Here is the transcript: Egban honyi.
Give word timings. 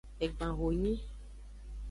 Egban 0.23 0.51
honyi. 0.59 0.95